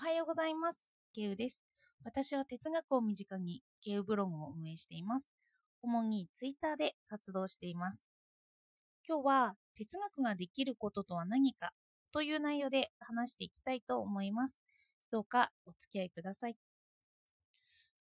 [0.00, 0.90] おはようございます。
[1.14, 1.60] ケウです。
[2.04, 5.30] 私は哲学を身近にケウブログを運営しています。
[5.82, 8.00] 主にツイッターで活動しています。
[9.06, 11.72] 今日は哲学ができることとは何か
[12.12, 14.58] という内容で話していきたいと思います。
[15.12, 16.56] どうかお付き合いください。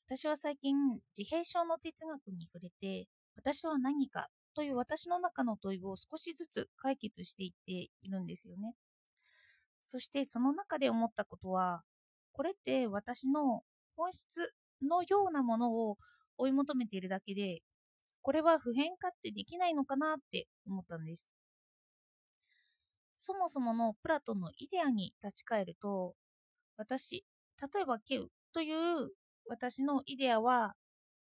[0.07, 0.77] 私は最近
[1.17, 8.73] 自閉症の哲学に触れて私は何かという私の中の問いを少しずつ解決していっているんですよね。
[9.89, 11.81] そしてその中で思ったことは、
[12.31, 13.63] これって私の
[13.97, 15.97] 本質のようなものを
[16.37, 17.63] 追い求めているだけで、
[18.21, 21.33] これは普遍化ってできないのかなって思ったんです。
[23.15, 26.13] そもそものプラトンのイデアに立ち返ると、
[26.77, 27.25] 私、
[27.59, 29.09] 例えばケウという
[29.47, 30.75] 私のイデアは、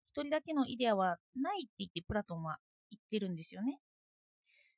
[0.08, 2.58] 一人だけのイデアはないって言ってプラトンは
[2.90, 3.80] 言ってるんですよね。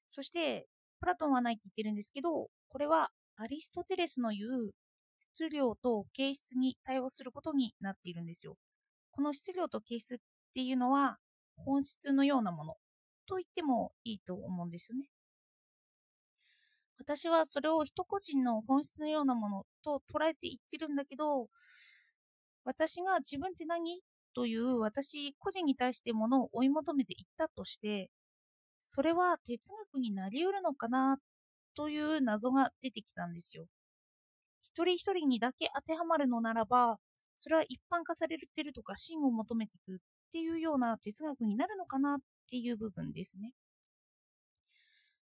[0.10, 0.68] そして、
[1.00, 4.72] プラトンはないって言ってるんですけど、これはアリストテレスの言う
[5.20, 8.56] 質量と形質に対応することになっているんですよ。
[9.12, 10.18] この質量と形質っ
[10.54, 11.18] ていうのは
[11.58, 12.76] 本質のようなもの
[13.28, 15.06] と言ってもいいと思うんですよね。
[17.00, 21.48] 私はそれを人個人の本質のようなものと捉えていってるんだけど、
[22.64, 24.02] 私が自分って何？
[24.36, 28.10] という私個人に対してものを追い求めていったとして、
[28.82, 31.18] それは哲学になり得るのかな
[31.76, 33.66] という謎が出てきたんですよ。
[34.64, 36.98] 一人一人にだけ当てはまるのならば、
[37.38, 39.98] それは一般化されてるとか真を求めていくっ
[40.32, 42.18] ていうような哲学になるのかなっ
[42.50, 43.52] ていう部分ですね。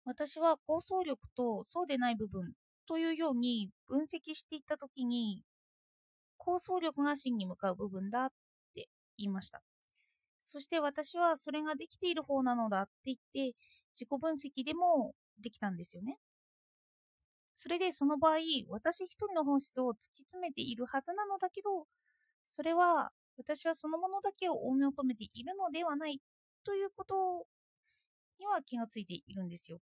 [0.05, 2.53] 私は構想力とそうでない部分
[2.87, 5.43] というように分析していったときに、
[6.37, 8.29] 構想力が真に向かう部分だっ
[8.75, 9.63] て言いました。
[10.43, 13.57] そして私はそれができている方なのだって言って、
[13.95, 16.19] 自己分析でもできたんですよね。
[17.55, 21.87] それでその場合、私一人の本質を突き詰めているはずなのだけど、
[22.45, 26.21] それは私はそのものだけを追い求めているのではない
[26.65, 27.47] ということ
[28.39, 29.81] には気がついているんですよ。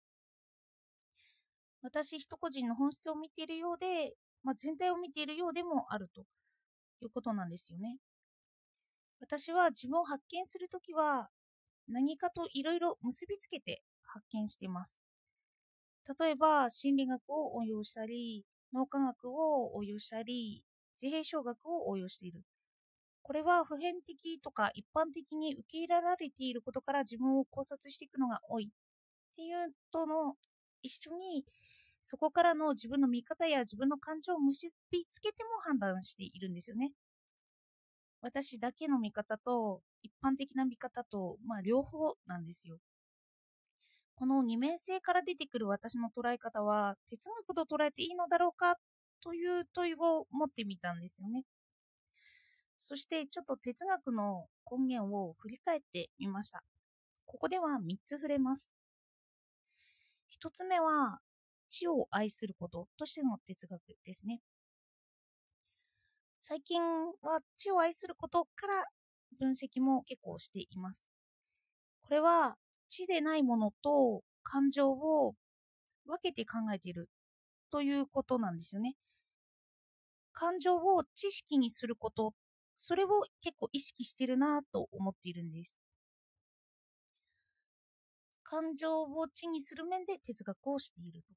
[1.81, 6.21] 私一個人の本質を見ているようで、まあ、全体を見ているようでもあると
[7.01, 7.97] いうことなんですよね。
[9.19, 11.29] 私は自分を発見するときは
[11.87, 14.99] 何かといろいろ結びつけて発見してます。
[16.19, 20.63] 例えば心理学を応用したり、脳科学を応用したり、
[21.01, 22.41] 自閉症学を応用している。
[23.23, 30.35] これは普遍的とか一般的に受け入れられていることから自分を考察していくのが多いっていうとの
[30.83, 31.43] 一緒に
[32.03, 36.91] そこからの自分の見方や自分の感情を結びつけても判断しているんですよね。
[38.21, 42.77] 私だけの見方と一般的な見方と、まあ、両方なんですよ。
[44.15, 48.77] この二面性から出てくる私の捉え方は哲学と捉えていいのだろうか
[49.21, 51.43] という問いを持ってみたんですよね。
[52.77, 56.63] そしてちょっと哲学の根源を振り返ってみました。
[57.25, 58.71] ここでは3つ触れます。
[60.41, 61.19] 1つ目は
[61.67, 64.39] 知を愛することとしての哲学ですね。
[66.39, 66.81] 最近
[67.21, 68.85] は知を愛することから
[69.39, 71.09] 分析も結構しています。
[72.01, 72.55] これは
[72.89, 75.35] 知でないものと感情を
[76.05, 77.09] 分けて考えている
[77.71, 78.95] ということなんですよね。
[80.33, 82.33] 感情を知識にすること、
[82.75, 83.07] それを
[83.41, 85.75] 結構意識してるなと思っているんです。
[88.43, 91.33] 感情を知にする面で哲学をしていると。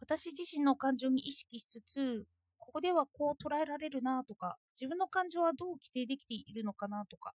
[0.00, 2.26] 私自身の感情に意識しつつ、
[2.58, 7.32] ここではこう捉えられるなとか、自分の感情はどう規定できているのかなとか、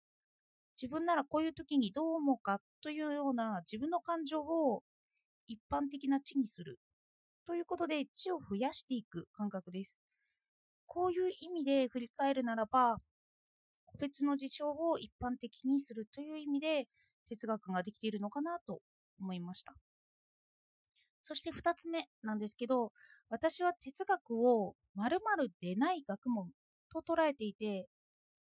[0.80, 4.82] 自分ならこういう時にどう思うかというような自分の感情を
[5.48, 6.78] 一般的な知にする
[7.46, 9.98] ということで知を増やしていく感覚です。
[10.86, 12.98] こういう意味で振り返るならば、
[13.86, 16.86] 個別の事象を一般的にするという意味で
[17.28, 18.80] 哲学ができているのかなと
[19.18, 19.74] 思いました。
[21.22, 22.92] そして2つ目なんですけど、
[23.30, 26.50] 私は哲学を〇〇でない学問
[26.92, 27.88] と捉えていて、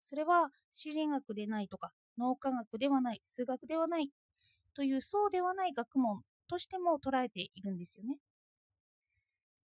[0.03, 4.11] それは心理学でないとか脳科学ではない、数学ではない
[4.73, 8.17] というそうではない学問としても捉えているんですよね。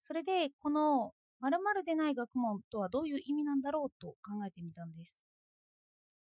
[0.01, 5.17] それで、この〇〇でない学問とはどういう意味なんだろうと考えてみたんです。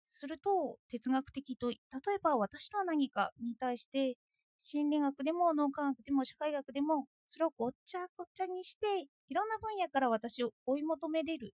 [0.08, 1.78] すると、哲学的と、例え
[2.22, 4.16] ば私とは何かに対して、
[4.58, 8.86] 心理学でも脳科学でも社会学でも、それをごっちゃごっちゃにして、
[9.28, 11.54] いろんな分野から私を追い求めれる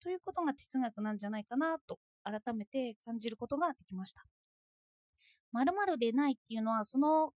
[0.00, 1.98] ということが哲学なんじゃないかなと
[2.30, 4.24] 改めて感じることができました。
[5.52, 7.32] 〇〇でないっていうのはその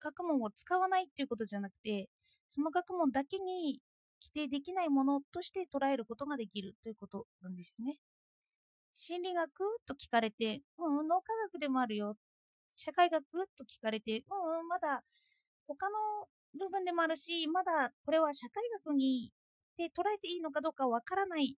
[0.00, 2.08] 学問を使わないっていうことじゃなくて
[2.48, 3.80] その学問だけに
[4.20, 7.96] 規定できないものとして捉えることができるということなんですよね。
[8.92, 9.50] 心理学
[9.86, 12.16] と聞かれて、うん、脳科学でもあるよ。
[12.74, 13.24] 社会学
[13.56, 15.02] と聞かれて、うん、まだ
[15.66, 15.96] 他の
[16.58, 19.30] 部分でもあるし、まだこれは社会学に
[19.76, 21.56] で捉えていいのかどうかわからない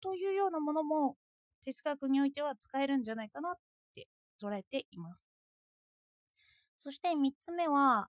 [0.00, 1.16] というようなものも
[1.64, 3.54] 哲学においては使えるんじゃないかなっ
[3.94, 4.08] て
[4.40, 5.24] 捉えています。
[6.78, 8.08] そして3つ目は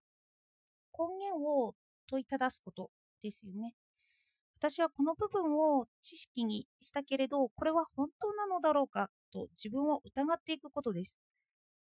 [0.97, 1.75] 根源を
[2.07, 2.89] 問いただすこと
[3.21, 3.73] ですよね。
[4.57, 11.19] 私はこの部分を知識にしたけれど、これは本当なのだろうかと自分を疑っていくことです。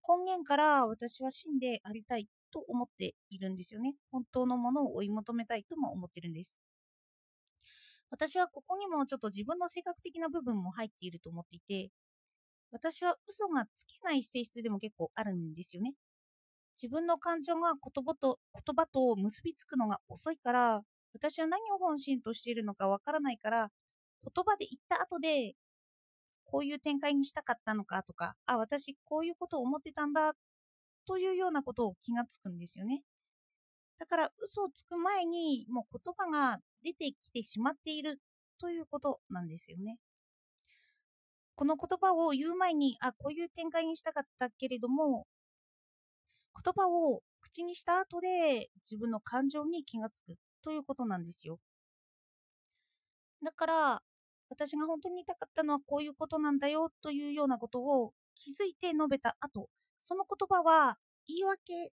[0.09, 3.95] 根源から私は真でありたいと思っているんですよね。
[4.11, 6.59] 本当のものを追い求めたいとも思ってるんです。
[8.13, 11.91] 私はここにもちょっと自分の性格的な部分も入っていると思っていて、
[12.71, 15.95] 私は嘘がつけない性質でも結構あるんですよね。
[16.77, 20.83] 自分の感情が言葉と言葉と結びつくのが遅いから、
[21.15, 23.69] 私は何を本心としているのかわからないから、
[24.23, 25.55] 言葉で言った後で、
[26.45, 30.35] こういう展開にしたかったのかとか、あ、私こういうことを思ってたんだ
[31.07, 33.03] というようなことを気がつくんですよね。
[34.03, 38.19] だから嘘をつく前にもう言葉が出てきてしまっている
[38.61, 39.97] ということなんですよね。
[41.55, 45.29] この言葉を言う前に、あ、こういう展開にしたかったけれども、
[46.65, 50.35] 言葉を口にした後で自分の感情に気がつく
[50.65, 51.61] ということなんですよ。
[53.41, 54.03] だから、
[54.49, 59.69] 私が本当に言いたかったのはこういうことなんだよというようなことを気づいて述べた後、
[60.01, 60.97] その言葉は
[61.29, 61.93] 言い訳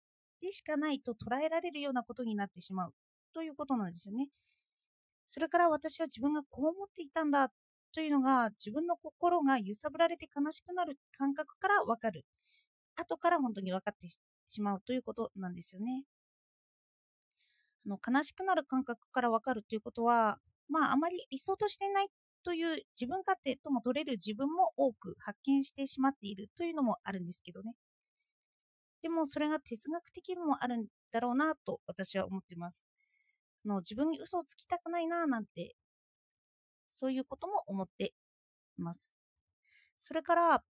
[0.46, 2.94] でしかないと捉えられるようなことになってしまう
[3.34, 4.28] ということなんですよね。
[5.26, 7.50] それから私は自分がこう思っていたんだ
[7.92, 12.24] というのが自分の心が揺さぶられて悲しくなる感覚からわかる。
[12.94, 14.08] 後から本当に分かって
[14.48, 16.04] しまうということなんですよね。
[17.86, 20.38] あの悲しくなる感覚からわかるということは、
[20.68, 22.08] まああまり理想としてない
[22.44, 27.74] という自分勝手とも取れる自分も多く発見してしまっているというのもあるんですけどね。
[29.06, 32.76] でもそれが哲学的にもあるんだろうなと私は思っています。
[33.64, 35.76] あの自分に嘘をつきたくないななんて、
[36.90, 38.14] そういうことも思って
[38.76, 39.14] います。
[40.00, 40.64] それから、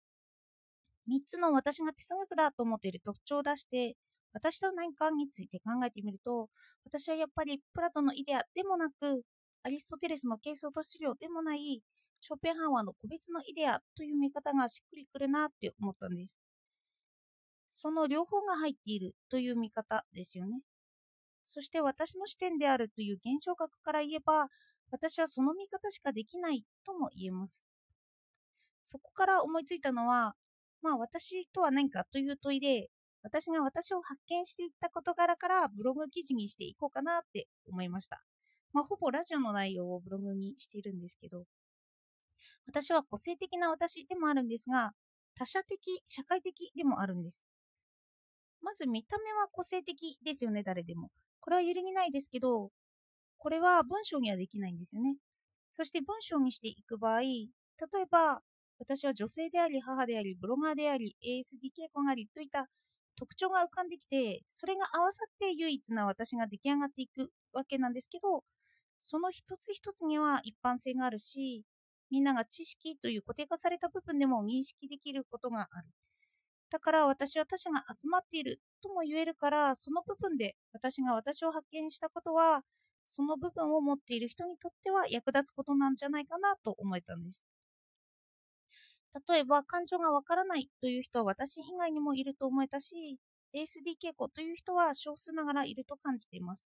[1.09, 3.97] 3つの私が哲学だと思っている特徴を出して、
[4.35, 6.51] 私と何かについて考えてみると、
[6.85, 9.23] 私はやっぱりプラトンのイデアでもなく、
[9.63, 11.81] アリストテレスの形相と資料でもない、
[12.21, 16.37] ショーペンハワーの個別のイデアという見方がしっくりくるなって思ったんです。
[17.79, 20.63] その両方が入っているという見方ですよね。
[21.45, 24.49] そして私の視点であるという現象学から言えば、
[24.91, 27.67] 私はその見方しかできないとも言えます。
[28.87, 30.33] そこから思いついたのは、
[30.81, 32.89] まあ私とは何かという問いで、
[33.23, 38.23] 私が私を発見していった事柄からブログ記事にしていこうかなって思いました。
[38.73, 41.45] まあほぼラジオの内容をブログにしているんですけど、
[42.67, 44.93] 私は個性的な私でもあるんですが、
[45.35, 47.45] 他者的、社会的でもあるんです。
[48.63, 51.11] まず見た目は個性的ですよね、誰でも。
[51.41, 52.71] これは揺るぎないですけど、
[53.39, 55.17] これは文章にはできないんですよね。
[55.73, 57.51] そして文章にしていく場合、例
[58.03, 58.41] えば、
[58.79, 62.69] 私は女性であり、母であり、ブロガーであり、ASD 傾向がありといった
[63.17, 68.45] 特徴が浮かんできて、それが合わさって唯一な私が出来上がっていくわけなんですけど、
[69.03, 71.65] その一つ一つには一般性があるし、
[72.11, 75.87] みんなが知識という固定化された部分でも認識できることがある。
[76.71, 82.63] だから私は他者が集まっているとも言えるから、その部分で私が私を発見したことは、
[83.09, 87.45] その部分を持っている人にとっては役立つことなんじゃないかなと思えたんです。
[89.29, 93.19] 例えば、感情がわからないという人は私以外にもいると思えたし、
[93.53, 96.67] ASD 傾向という人は少数ながらいると感じています。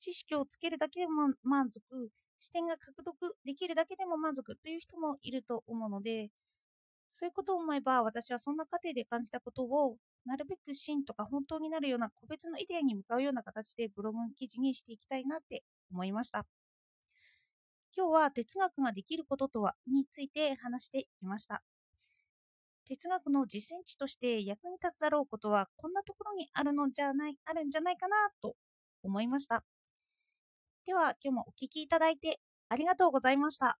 [0.00, 6.30] 知識をつけるだけでも満足、視点が獲得できるだけでも満足という人もいると思うので、
[7.08, 16.46] そういうことを思えば、私はそんな過程で感じたことを、なるべく真とか本当になるような個別のイデアに向かうような形でブログ記事にしていきたいなって思いました。
[17.96, 21.62] 今日は哲学ができることとはについて話してきました。
[22.86, 28.54] 哲学の実践地として役に立つだろうことはこんなところにあるのじゃない、あるんじゃないかなと
[29.02, 29.64] 思いました。
[30.86, 32.38] では今日もお聴きいただいて
[32.68, 33.78] ありがとうございました。